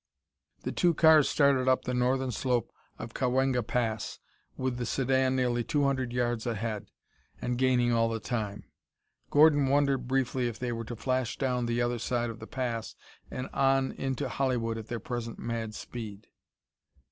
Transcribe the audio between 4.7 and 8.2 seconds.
the sedan nearly two hundred yards ahead, and gaining all the